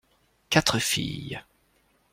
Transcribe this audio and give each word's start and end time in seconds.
Quatre 0.49 0.79
filles. 0.79 1.39